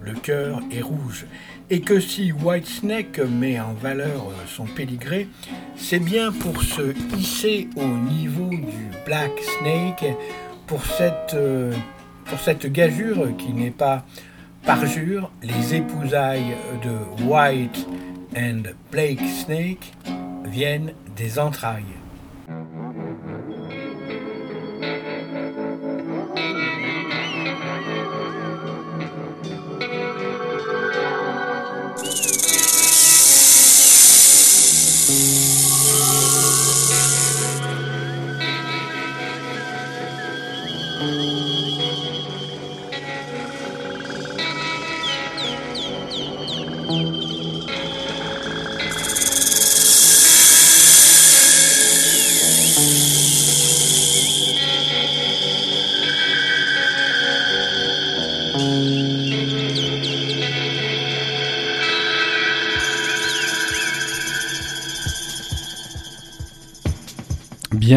[0.00, 1.26] le cœur est rouge.
[1.70, 5.28] Et que si Whitesnake met en valeur son pédigré,
[5.76, 10.16] c'est bien pour se hisser au niveau du Black Snake,
[10.66, 11.36] pour cette,
[12.24, 14.04] pour cette gageure qui n'est pas
[14.64, 17.86] parjure, les épousailles de White
[18.34, 19.92] and Blake Snake
[20.44, 21.84] viennent des entrailles.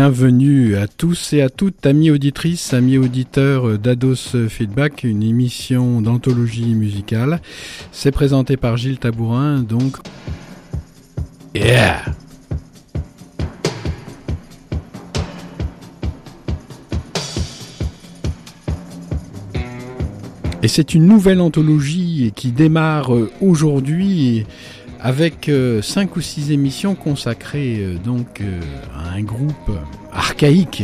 [0.03, 6.75] Bienvenue à tous et à toutes, amis auditrices, amis auditeurs d'Ados Feedback, une émission d'anthologie
[6.75, 7.39] musicale.
[7.93, 9.95] C'est présenté par Gilles Tabourin, donc.
[11.55, 12.01] Yeah!
[20.61, 24.45] Et c'est une nouvelle anthologie qui démarre aujourd'hui
[25.03, 28.61] avec euh, cinq ou six émissions consacrées euh, donc euh,
[28.95, 29.71] à un groupe
[30.13, 30.83] archaïque.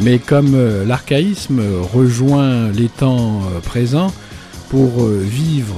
[0.00, 1.60] Mais comme l'archaïsme
[1.92, 4.10] rejoint les temps présents
[4.70, 5.76] pour vivre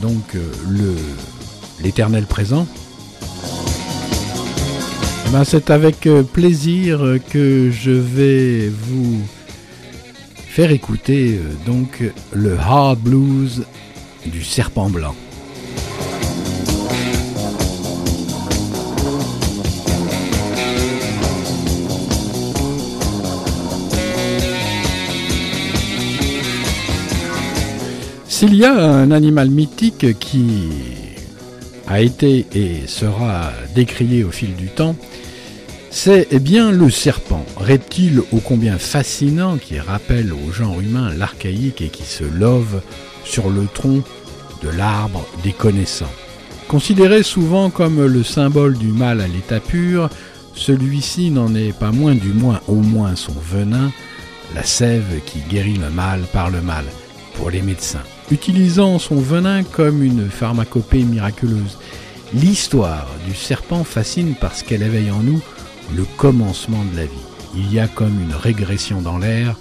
[0.00, 0.36] donc
[1.82, 2.68] l'éternel présent,
[5.34, 9.20] ben, c'est avec plaisir que je vais vous
[10.46, 13.64] faire écouter euh, donc le hard blues
[14.24, 15.16] du serpent blanc.
[28.28, 30.68] S'il y a un animal mythique qui
[31.88, 34.94] a été et sera décrié au fil du temps,
[35.94, 41.82] c'est eh bien le serpent, reptile ô combien fascinant qui rappelle au genre humain l'archaïque
[41.82, 42.82] et qui se love
[43.22, 44.02] sur le tronc
[44.64, 46.10] de l'arbre des connaissants.
[46.66, 50.10] Considéré souvent comme le symbole du mal à l'état pur,
[50.56, 53.92] celui-ci n'en est pas moins du moins au moins son venin,
[54.52, 56.84] la sève qui guérit le mal par le mal,
[57.34, 58.02] pour les médecins.
[58.32, 61.78] Utilisant son venin comme une pharmacopée miraculeuse,
[62.34, 65.40] l'histoire du serpent fascine parce qu'elle éveille en nous
[65.92, 67.10] le commencement de la vie.
[67.54, 69.56] Il y a comme une régression dans l'air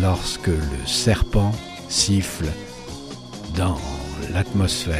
[0.00, 1.52] lorsque le serpent
[1.88, 2.46] siffle
[3.54, 3.78] dans
[4.32, 4.98] l'atmosphère.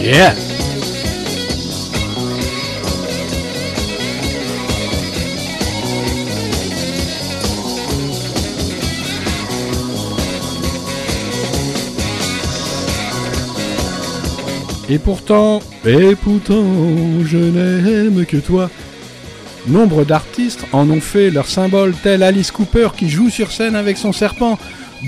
[0.00, 0.59] Yeah!
[14.90, 16.64] Et pourtant, et pourtant,
[17.24, 18.68] je n'aime que toi.
[19.68, 23.96] Nombre d'artistes en ont fait leur symbole, tel Alice Cooper qui joue sur scène avec
[23.96, 24.58] son serpent.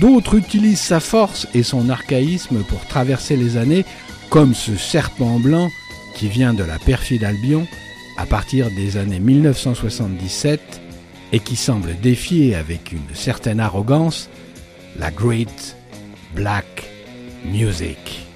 [0.00, 3.84] D'autres utilisent sa force et son archaïsme pour traverser les années,
[4.30, 5.68] comme ce serpent blanc
[6.14, 7.66] qui vient de la perfide Albion
[8.16, 10.60] à partir des années 1977
[11.32, 14.28] et qui semble défier avec une certaine arrogance
[14.96, 15.76] la Great
[16.36, 16.84] Black
[17.44, 18.28] Music.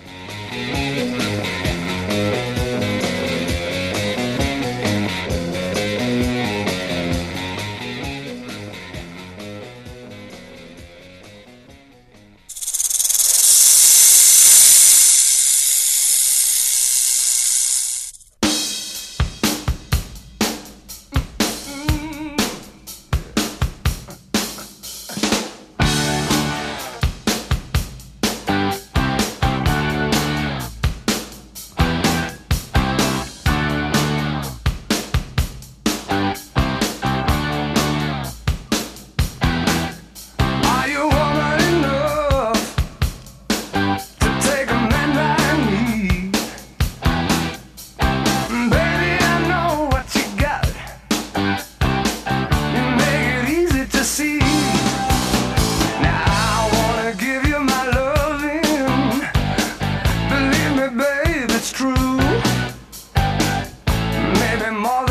[64.70, 65.05] more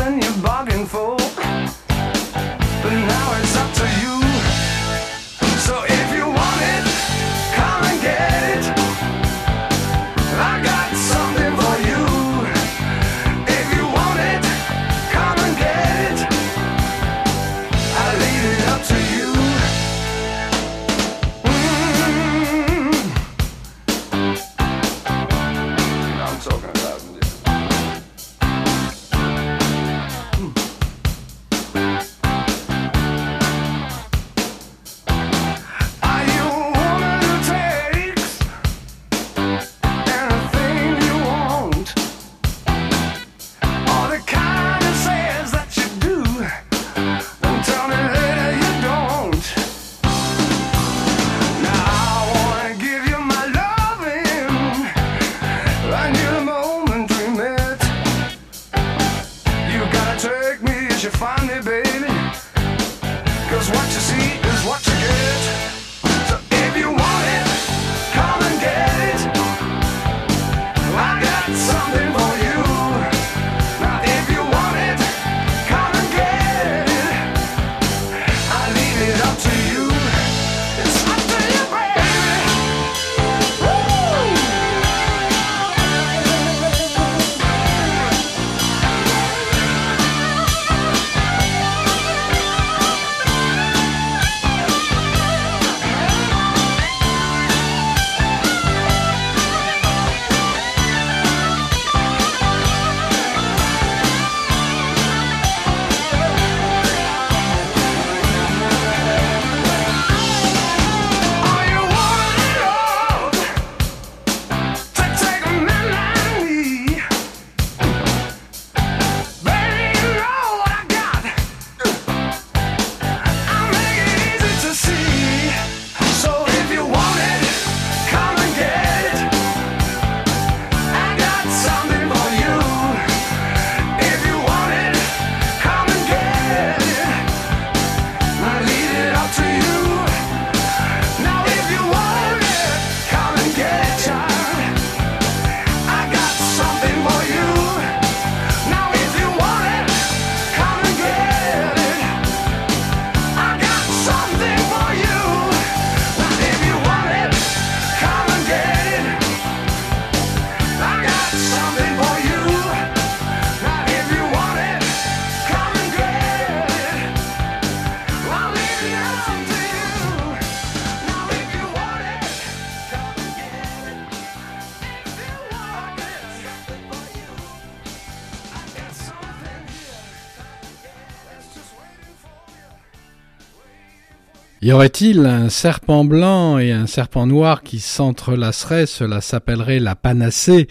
[184.66, 188.86] Y aurait-il un serpent blanc et un serpent noir qui s'entrelaceraient?
[188.86, 190.66] Cela s'appellerait la panacée.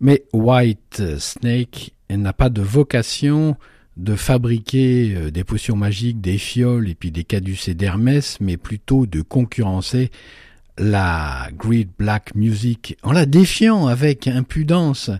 [0.00, 3.58] Mais White Snake n'a pas de vocation
[3.98, 9.04] de fabriquer euh, des potions magiques, des fioles et puis des caducées d'Hermès, mais plutôt
[9.04, 10.10] de concurrencer
[10.78, 15.10] la Great Black Music en la défiant avec impudence,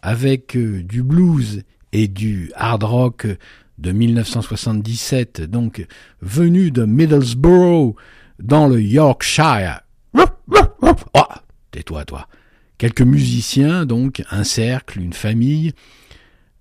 [0.00, 3.26] avec euh, du blues et du hard rock
[3.78, 5.86] de 1977, donc
[6.20, 7.94] venu de Middlesbrough,
[8.38, 9.80] dans le Yorkshire.
[10.14, 11.22] Oh,
[11.70, 12.28] tais-toi, toi.
[12.78, 15.72] Quelques musiciens, donc, un cercle, une famille,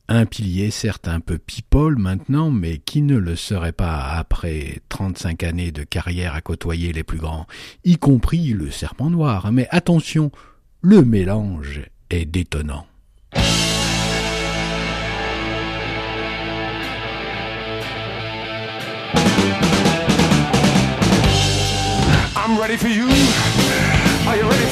[0.08, 5.44] un pilier, certes un peu people maintenant, mais qui ne le serait pas après 35
[5.44, 7.48] années de carrière à côtoyer les plus grands,
[7.84, 9.52] y compris le serpent noir.
[9.52, 10.32] Mais attention,
[10.82, 12.86] le mélange est détonnant.
[22.48, 23.06] I'm ready for you.
[24.28, 24.65] Are you ready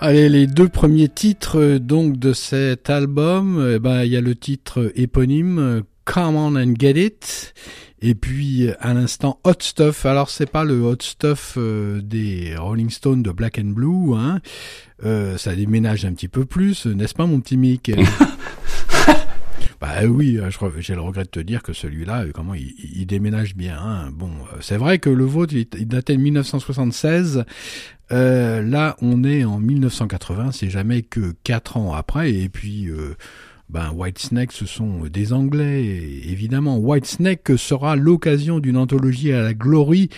[0.00, 4.20] Allez, les deux premiers titres euh, donc de cet album, eh ben il y a
[4.20, 7.52] le titre éponyme euh, Come on and get it
[8.00, 10.06] et puis à l'instant Hot Stuff.
[10.06, 14.40] Alors c'est pas le Hot Stuff euh, des Rolling Stones de Black and Blue hein.
[15.04, 17.90] Euh, ça déménage un petit peu plus, n'est-ce pas mon petit Mick?
[19.80, 23.54] Bah oui, re- j'ai le regret de te dire que celui-là, euh, comment il, déménage
[23.54, 23.78] bien.
[23.80, 24.10] hein.
[24.12, 27.44] Bon, euh, c'est vrai que le vôtre, il, datait de 1976.
[28.10, 30.50] Euh, là, on est en 1980.
[30.52, 32.32] C'est jamais que quatre ans après.
[32.32, 33.14] Et puis, euh,
[33.68, 35.84] ben Whitesnake, ce sont des Anglais,
[36.24, 36.78] évidemment.
[36.78, 40.08] Whitesnake sera l'occasion d'une anthologie à la glorie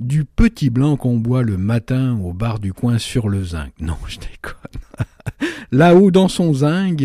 [0.00, 3.72] du petit blanc qu'on boit le matin au bar du coin sur le zinc.
[3.80, 5.48] Non, je déconne.
[5.72, 7.02] Là-haut dans son zinc,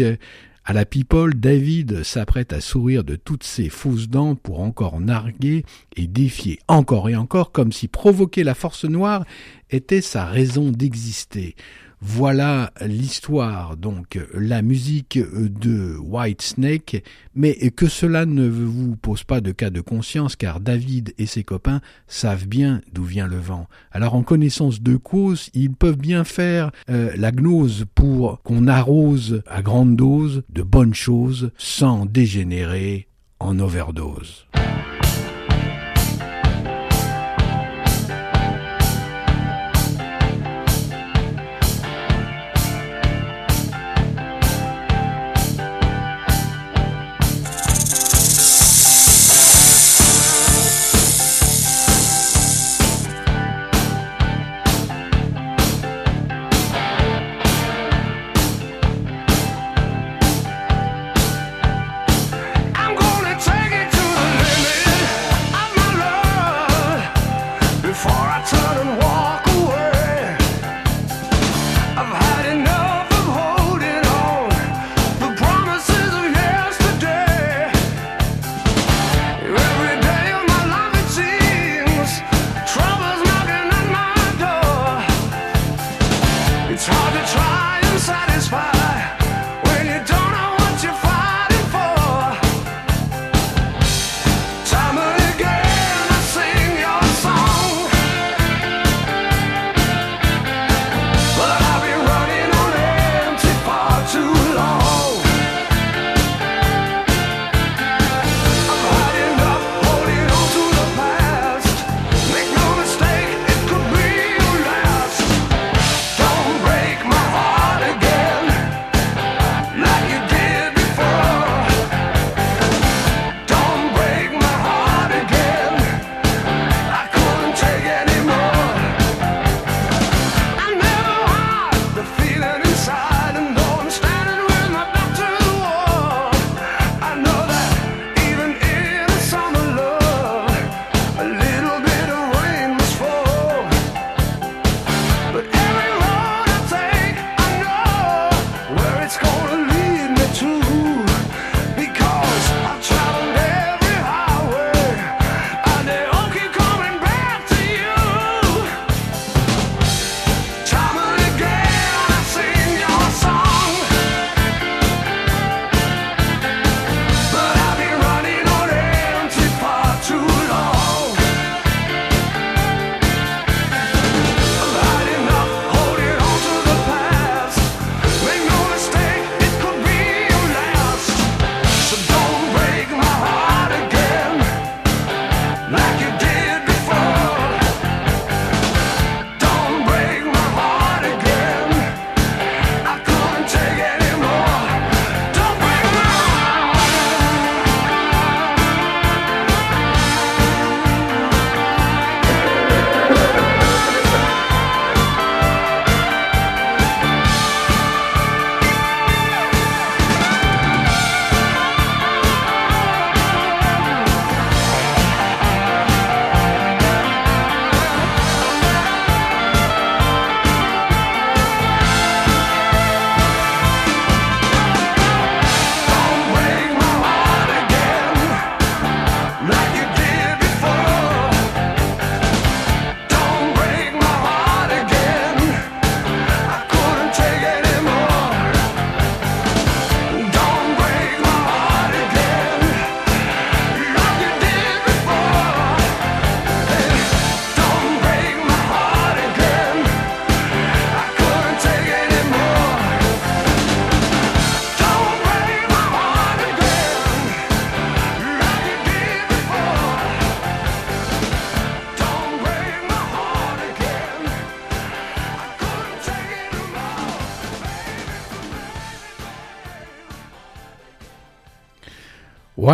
[0.70, 5.64] à la people, David s'apprête à sourire de toutes ses fausses dents pour encore narguer
[5.96, 9.24] et défier encore et encore comme si provoquer la force noire
[9.70, 11.56] était sa raison d'exister.
[12.00, 19.42] Voilà l'histoire, donc la musique de White Snake, mais que cela ne vous pose pas
[19.42, 23.68] de cas de conscience car David et ses copains savent bien d'où vient le vent.
[23.92, 29.42] Alors en connaissance de cause, ils peuvent bien faire euh, la gnose pour qu'on arrose
[29.48, 33.08] à grande dose de bonnes choses sans dégénérer
[33.40, 34.47] en overdose.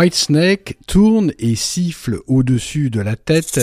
[0.04, 3.56] Whitesnake tourne et siffle au-dessus de la tête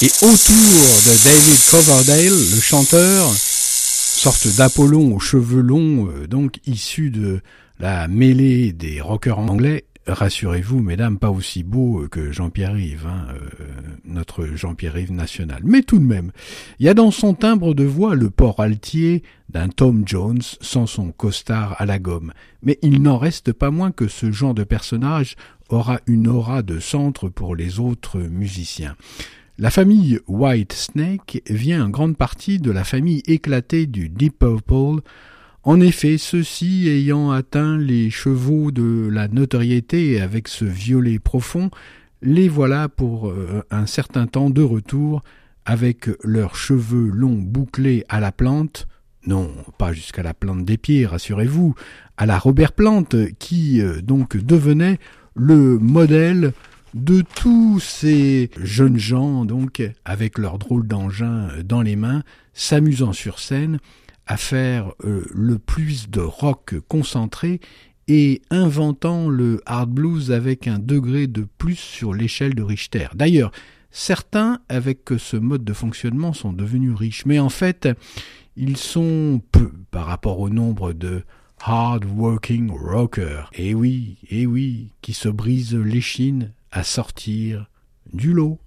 [0.00, 7.10] et autour de David Coverdale, le chanteur, sorte d'Apollon aux cheveux longs, euh, donc issu
[7.10, 7.40] de
[7.80, 13.64] la mêlée des rockers anglais, rassurez-vous, mesdames, pas aussi beau que Jean-Pierre Rive, hein, euh,
[14.04, 15.60] notre Jean-Pierre Rive national.
[15.64, 16.32] Mais tout de même,
[16.78, 20.86] il y a dans son timbre de voix le port altier d'un Tom Jones sans
[20.86, 22.32] son costard à la gomme.
[22.62, 25.36] Mais il n'en reste pas moins que ce genre de personnage
[25.68, 28.96] aura une aura de centre pour les autres musiciens.
[29.58, 35.02] La famille White Snake vient en grande partie de la famille éclatée du Deep Purple,
[35.64, 41.70] en effet, ceux-ci ayant atteint les chevaux de la notoriété avec ce violet profond,
[42.22, 45.22] les voilà pour euh, un certain temps de retour
[45.64, 48.86] avec leurs cheveux longs bouclés à la plante,
[49.26, 51.74] non, pas jusqu'à la plante des pieds, rassurez-vous,
[52.16, 54.98] à la Robert Plante, qui euh, donc devenait
[55.38, 56.52] le modèle
[56.94, 62.22] de tous ces jeunes gens, donc, avec leurs drôles d'engins dans les mains,
[62.54, 63.78] s'amusant sur scène,
[64.26, 67.60] à faire euh, le plus de rock concentré
[68.08, 73.08] et inventant le hard blues avec un degré de plus sur l'échelle de Richter.
[73.14, 73.52] D'ailleurs,
[73.90, 77.88] certains avec ce mode de fonctionnement sont devenus riches, mais en fait,
[78.56, 81.22] ils sont peu par rapport au nombre de
[81.60, 83.50] Hard Working Rocker.
[83.52, 87.66] Eh oui, eh oui, qui se brise l'échine à sortir
[88.12, 88.58] du lot.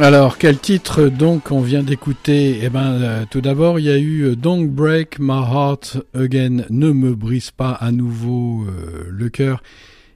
[0.00, 2.60] Alors, quel titre donc on vient d'écouter?
[2.62, 6.64] Eh ben, euh, tout d'abord, il y a eu euh, Don't Break My Heart Again,
[6.70, 9.62] ne me brise pas à nouveau euh, le cœur.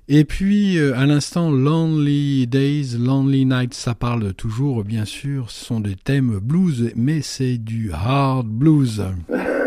[0.08, 5.80] Et puis, à l'instant, Lonely Days, Lonely Nights, ça parle toujours, bien sûr, ce sont
[5.80, 9.02] des thèmes blues, mais c'est du hard blues.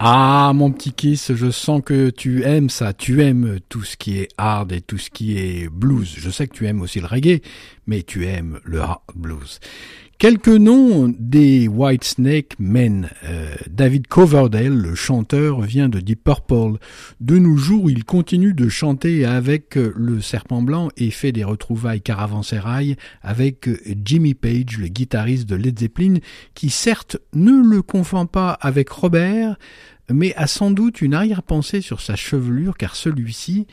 [0.00, 2.92] Ah, mon petit Kiss, je sens que tu aimes ça.
[2.92, 6.14] Tu aimes tout ce qui est hard et tout ce qui est blues.
[6.16, 7.40] Je sais que tu aimes aussi le reggae,
[7.86, 9.60] mais tu aimes le hard blues.
[10.18, 13.10] Quelques noms des White Snake Men.
[13.24, 16.78] Euh, David Coverdale, le chanteur, vient de Deep Purple.
[17.20, 22.00] De nos jours, il continue de chanter avec le Serpent Blanc et fait des retrouvailles
[22.00, 23.68] caravansérailles avec
[24.04, 26.18] Jimmy Page, le guitariste de Led Zeppelin,
[26.54, 29.58] qui certes ne le confond pas avec Robert,
[30.10, 33.66] mais a sans doute une arrière-pensée sur sa chevelure car celui-ci,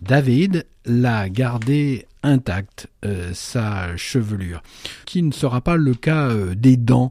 [0.00, 4.62] David, l'a gardé intacte, euh, sa chevelure,
[5.06, 7.10] qui ne sera pas le cas euh, des dents,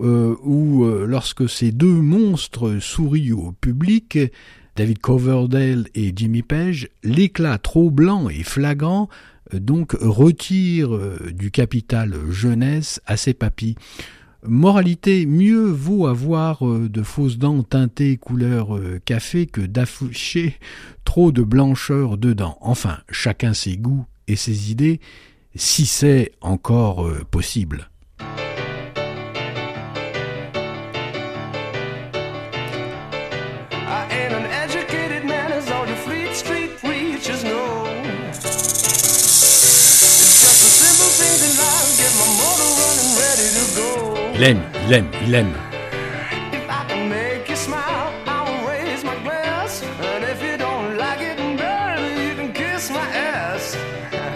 [0.00, 4.16] euh, où lorsque ces deux monstres sourient au public,
[4.76, 9.08] David Coverdale et Jimmy Page, l'éclat trop blanc et flagrant
[9.52, 10.90] donc retire
[11.32, 13.74] du capital jeunesse à ses papilles.
[14.44, 20.54] Moralité, mieux vaut avoir de fausses dents teintées couleur café que d'afficher
[21.04, 22.56] trop de blancheur dedans.
[22.60, 25.00] Enfin, chacun ses goûts et ses idées,
[25.56, 27.90] si c'est encore euh, possible.
[44.40, 45.67] Il aime, il aime, il aime.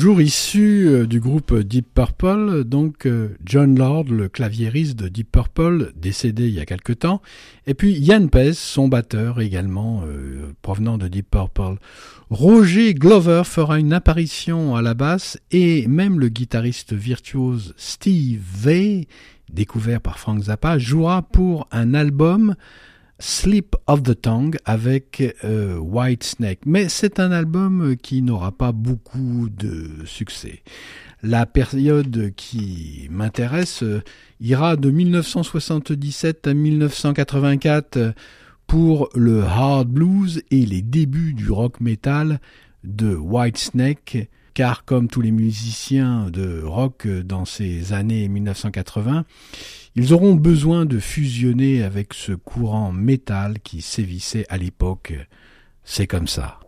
[0.00, 5.30] Toujours issu euh, du groupe Deep Purple, donc euh, John Lord, le claviériste de Deep
[5.30, 7.20] Purple, décédé il y a quelque temps,
[7.66, 11.76] et puis Ian Pez, son batteur également euh, provenant de Deep Purple.
[12.30, 19.06] Roger Glover fera une apparition à la basse et même le guitariste virtuose Steve Vai,
[19.52, 22.54] découvert par Frank Zappa, jouera pour un album
[23.20, 26.60] Sleep of the Tongue avec euh, White Snake.
[26.64, 30.62] Mais c'est un album qui n'aura pas beaucoup de succès.
[31.22, 34.02] La période qui m'intéresse euh,
[34.40, 38.14] ira de 1977 à 1984
[38.66, 42.40] pour le hard blues et les débuts du rock metal
[42.84, 49.24] de White Snake car comme tous les musiciens de rock dans ces années 1980,
[49.96, 55.14] ils auront besoin de fusionner avec ce courant métal qui sévissait à l'époque.
[55.84, 56.59] C'est comme ça.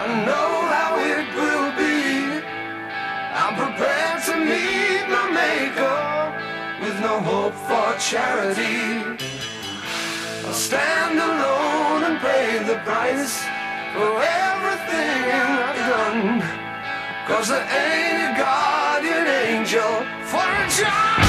[0.00, 2.38] I know how it will be.
[3.34, 5.98] I'm prepared to meet my maker
[6.84, 9.18] with no hope for charity.
[10.46, 13.42] I'll stand alone and pay the price
[13.92, 15.18] for everything
[15.66, 16.42] I've done.
[17.26, 21.27] Cause there ain't a guardian angel for a child.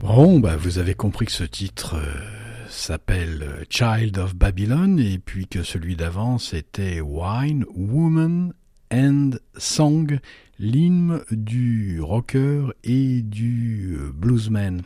[0.00, 5.18] Bon, bah, vous avez compris que ce titre euh, s'appelle euh, Child of Babylon et
[5.18, 8.54] puis que celui d'avant c'était Wine, Woman
[8.90, 10.18] and Song,
[10.58, 14.80] l'hymne du rocker et du euh, bluesman.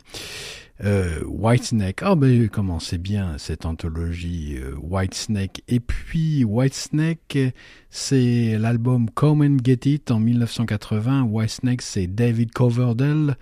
[0.83, 5.63] Euh, Whitesnake, ah ben comment c'est bien cette anthologie Whitesnake.
[5.69, 7.53] Et puis Whitesnake,
[7.89, 11.23] c'est l'album Come and Get It en 1980.
[11.23, 13.37] Whitesnake, c'est David Coverdale.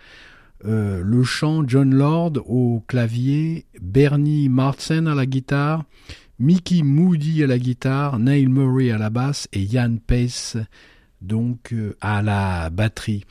[0.65, 5.83] Euh, le chant John Lord au clavier, Bernie Martsen à la guitare,
[6.39, 10.57] Mickey Moody à la guitare, Neil Murray à la basse et Ian Pace
[11.23, 13.25] donc euh, à la batterie.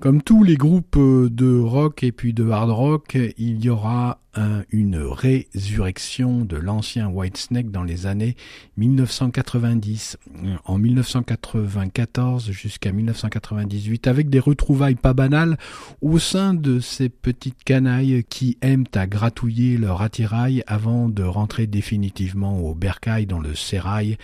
[0.00, 4.20] Comme tous les groupes euh, de rock et puis de hard rock, il y aura
[4.70, 8.36] une résurrection de l'ancien Whitesnake dans les années
[8.76, 10.16] 1990,
[10.64, 15.58] en 1994 jusqu'à 1998, avec des retrouvailles pas banales
[16.02, 21.66] au sein de ces petites canailles qui aiment à gratouiller leur attirail avant de rentrer
[21.66, 24.18] définitivement au bercail dans le sérail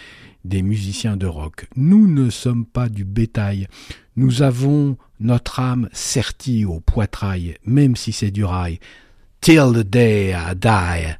[0.44, 1.66] des musiciens de rock.
[1.76, 3.68] Nous ne sommes pas du bétail.
[4.16, 8.78] Nous avons notre âme sertie au poitrail, même si c'est du rail.
[9.40, 11.16] Till the day I die.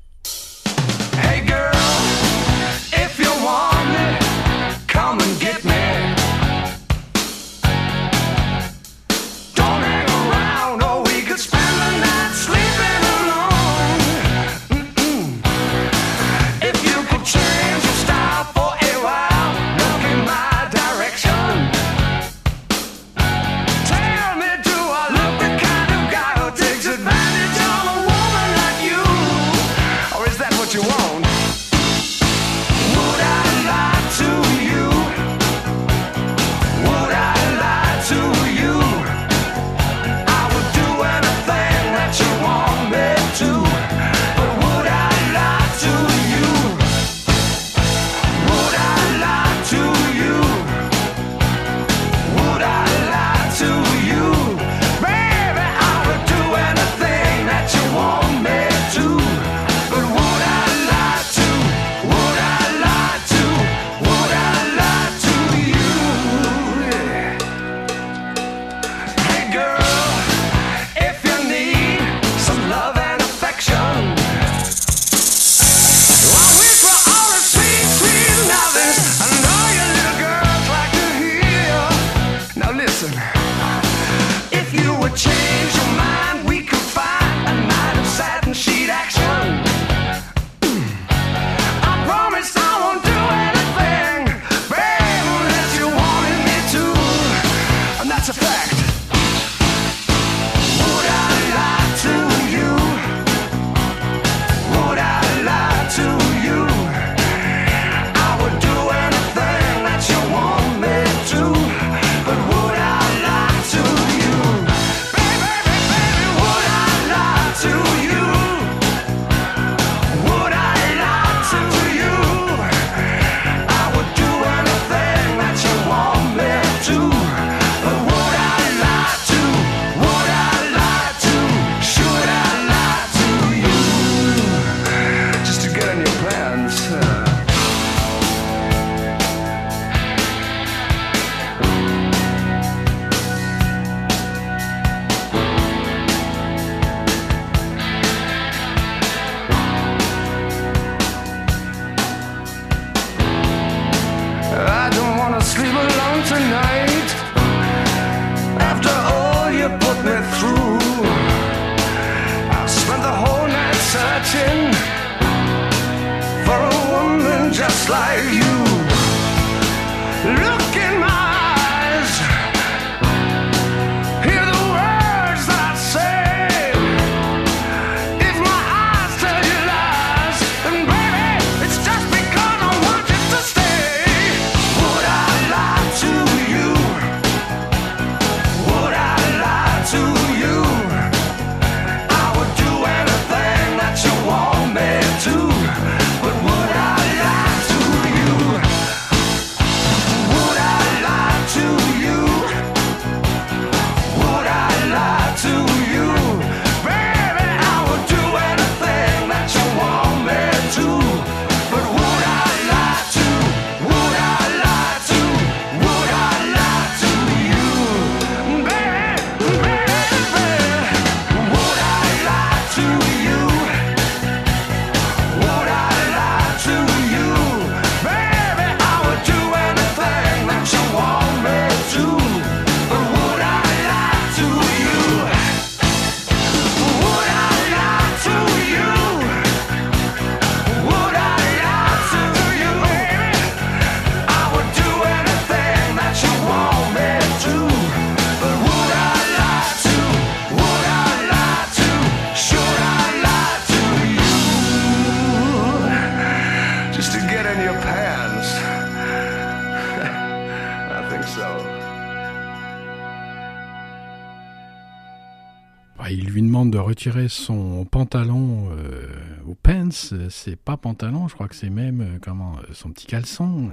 [266.74, 269.06] De retirer son pantalon euh,
[269.46, 269.90] ou pants,
[270.28, 273.70] c'est pas pantalon, je crois que c'est même euh, comment euh, son petit caleçon.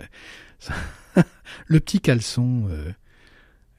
[1.65, 2.67] le petit caleçon.
[2.69, 2.91] euh,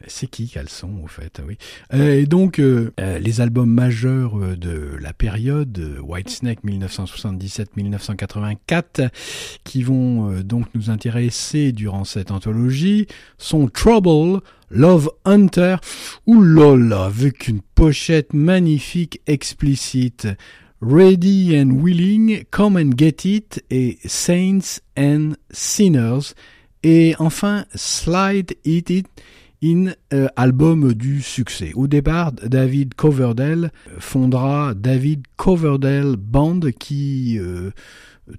[0.07, 1.57] c'est qui Caleçon au fait Oui.
[1.94, 9.11] Euh, et donc euh, euh, les albums majeurs de la période Whitesnake 1977-1984
[9.64, 13.07] qui vont donc nous intéresser durant cette anthologie
[13.38, 14.40] sont Trouble,
[14.70, 15.76] Love Hunter
[16.26, 20.28] ou Lola avec une pochette magnifique explicite.
[20.84, 26.34] Ready and Willing, Come and Get It et Saints and Sinners
[26.82, 29.07] et enfin Slide It It
[29.62, 31.72] in euh, album du succès.
[31.74, 37.70] Au départ, David Coverdale fondera David Coverdale Band qui euh,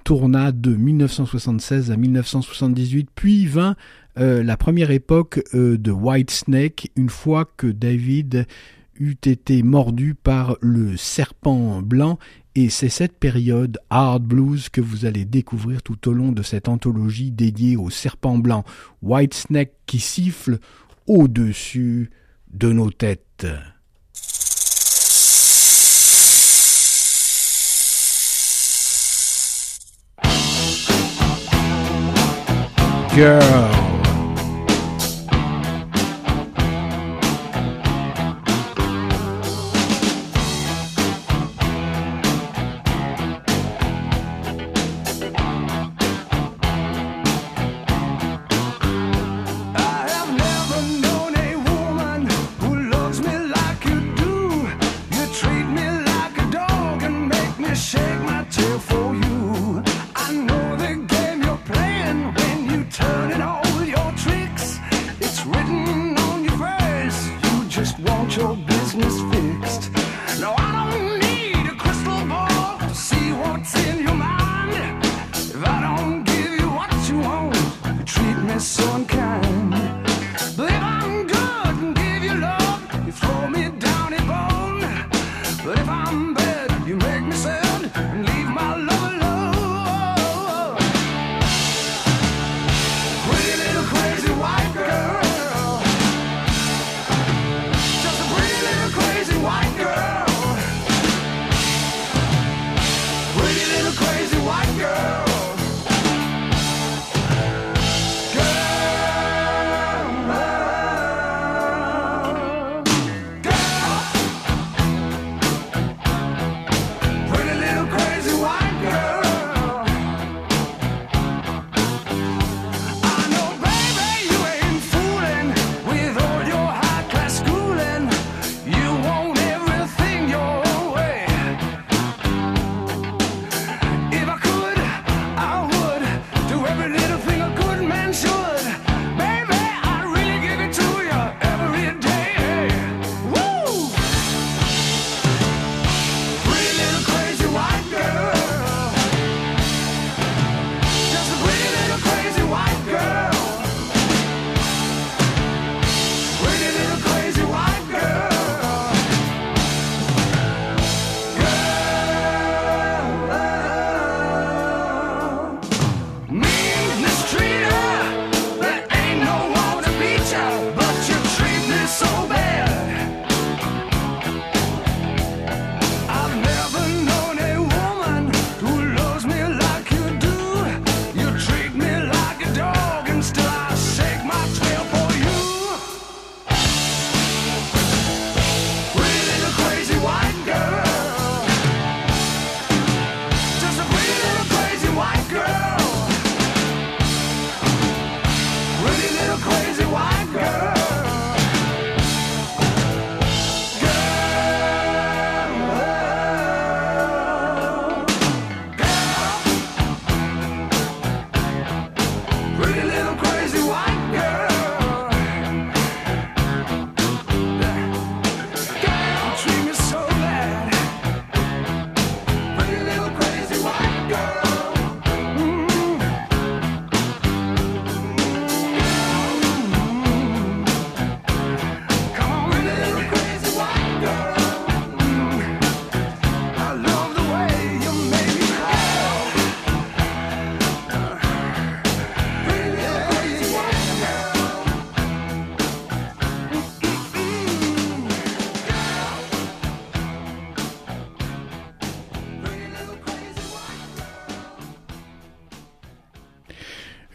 [0.03, 3.75] tourna de 1976 à 1978, puis vint
[4.19, 8.45] euh, la première époque euh, de Whitesnake, une fois que David
[8.99, 12.19] eut été mordu par le serpent blanc
[12.55, 16.67] et c'est cette période hard blues que vous allez découvrir tout au long de cette
[16.67, 18.63] anthologie dédiée au serpent blanc,
[19.01, 20.59] Whitesnake qui siffle
[21.07, 22.09] au-dessus
[22.51, 23.47] de nos têtes.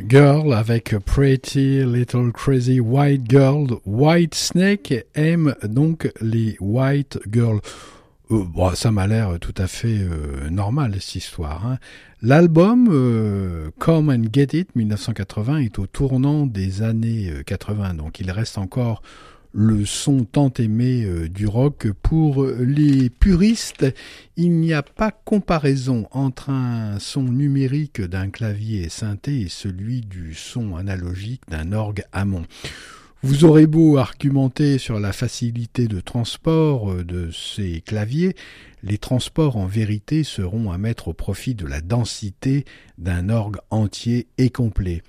[0.06, 3.66] Girl avec Pretty Little Crazy White Girl.
[3.84, 7.60] White Snake aime donc les White Girls.
[8.30, 11.66] Euh, bon, ça m'a l'air tout à fait euh, normal cette histoire.
[11.66, 11.78] Hein.
[12.22, 18.30] L'album euh, Come and Get It 1980 est au tournant des années 80, donc il
[18.30, 19.02] reste encore
[19.58, 21.88] le son tant aimé euh, du rock.
[22.02, 23.86] Pour les puristes,
[24.36, 30.32] il n'y a pas comparaison entre un son numérique d'un clavier synthé et celui du
[30.34, 32.44] son analogique d'un orgue Hammond.
[33.24, 38.36] Vous aurez beau argumenter sur la facilité de transport euh, de ces claviers,
[38.84, 42.64] les transports en vérité seront à mettre au profit de la densité
[42.96, 45.02] d'un orgue entier et complet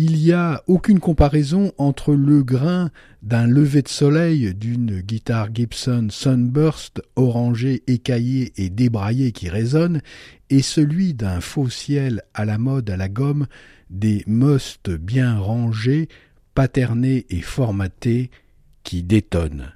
[0.00, 2.92] il n'y a aucune comparaison entre le grain
[3.22, 10.00] d'un lever de soleil d'une guitare Gibson Sunburst orangée, écaillée et débraillée qui résonne
[10.50, 13.48] et celui d'un faux ciel à la mode à la gomme,
[13.90, 16.08] des mustes bien rangés,
[16.54, 18.30] paternés et formatés
[18.84, 19.72] qui détonnent.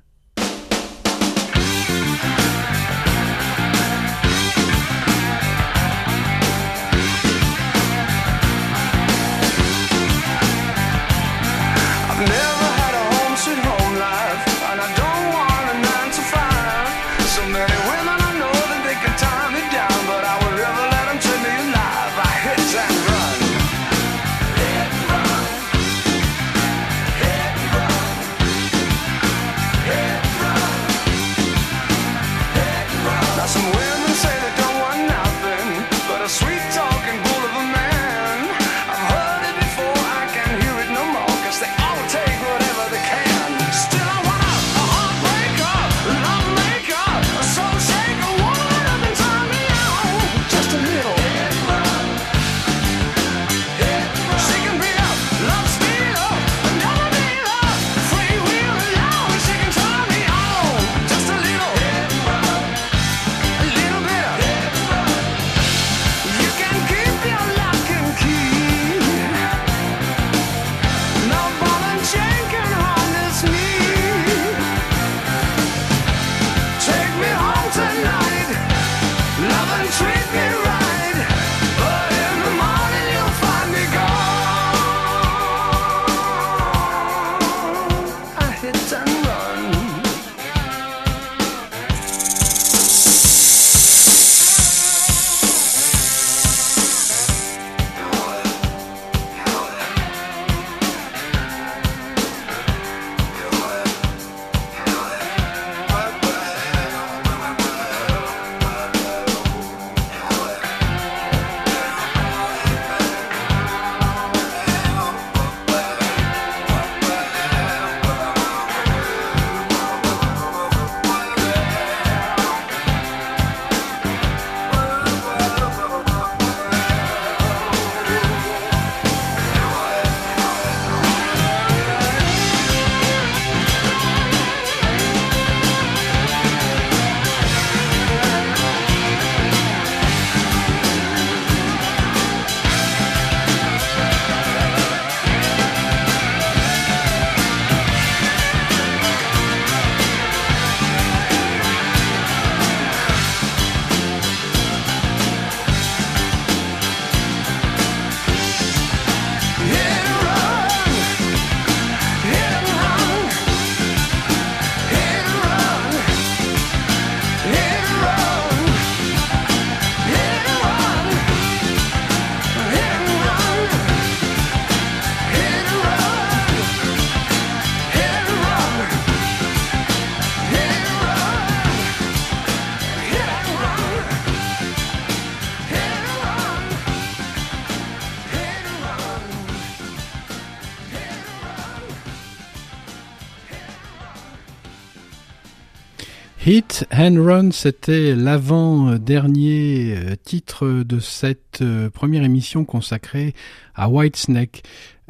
[197.02, 203.34] And Run, c'était l'avant-dernier euh, titre de cette euh, première émission consacrée
[203.74, 204.62] à Whitesnake.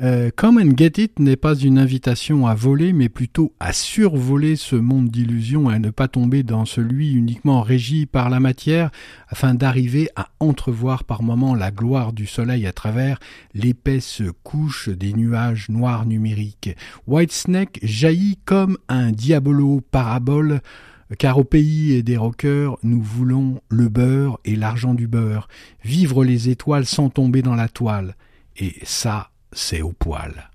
[0.02, 4.56] Euh, Come and Get It n'est pas une invitation à voler, mais plutôt à survoler
[4.56, 8.90] ce monde d'illusions et à ne pas tomber dans celui uniquement régi par la matière,
[9.28, 13.18] afin d'arriver à entrevoir par moments la gloire du soleil à travers
[13.52, 16.74] l'épaisse couche des nuages noirs numériques.
[17.06, 20.62] Whitesnake jaillit comme un diabolo parabole
[21.18, 25.48] car au pays des rockers, nous voulons le beurre et l'argent du beurre,
[25.84, 28.16] vivre les étoiles sans tomber dans la toile.
[28.56, 30.50] Et ça, c'est au poil.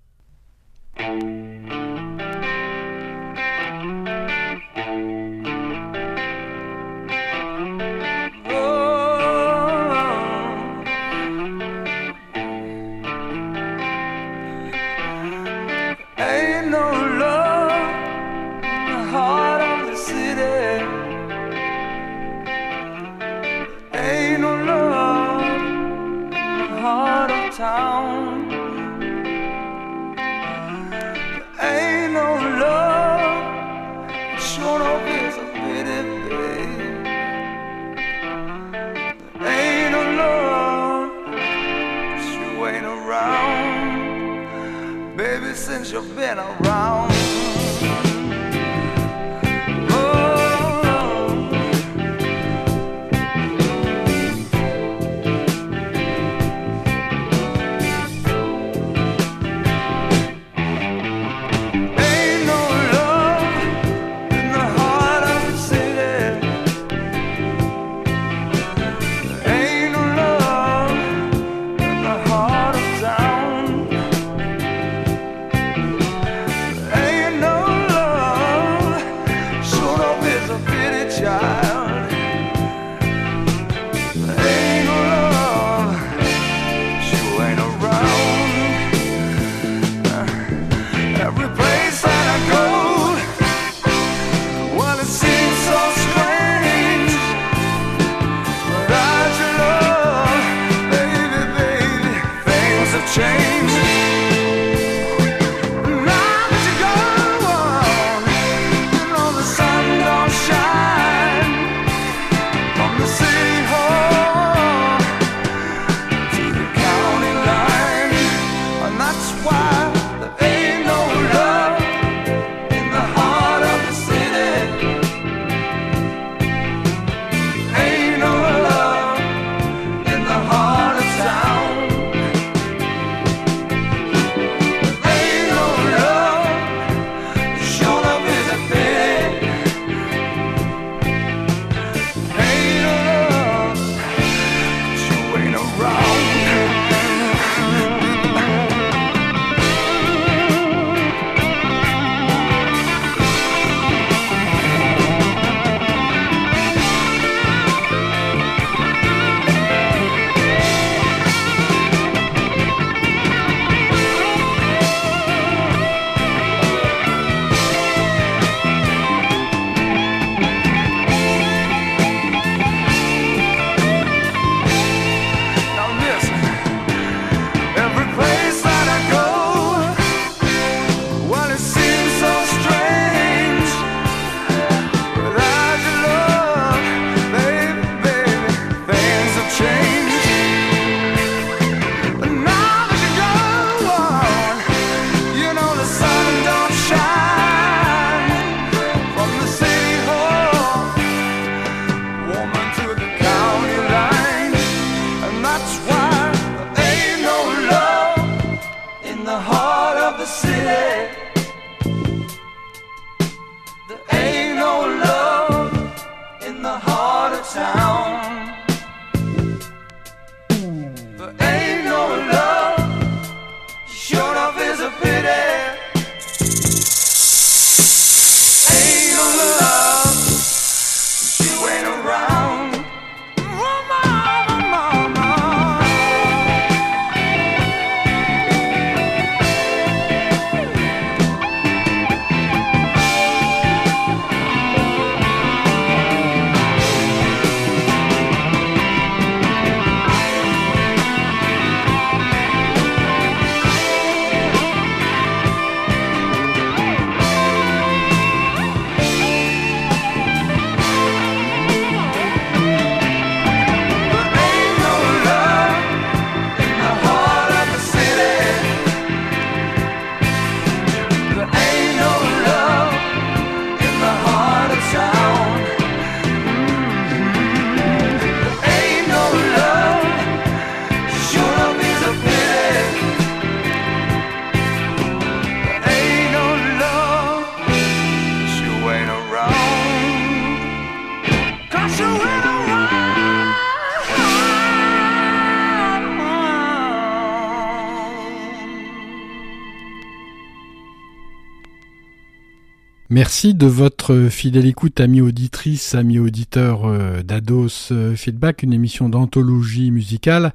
[303.17, 309.09] Merci de votre fidèle écoute, amis auditrices, amis auditeurs euh, d'Ados euh, Feedback, une émission
[309.09, 310.53] d'anthologie musicale.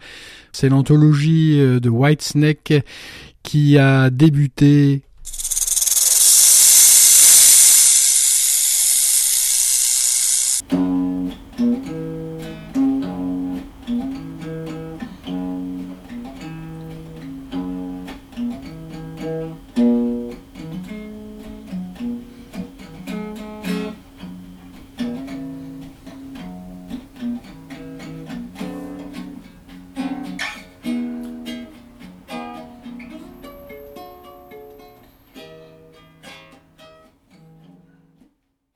[0.53, 2.85] C'est l'anthologie euh, de Whitesnake
[3.43, 5.03] qui a débuté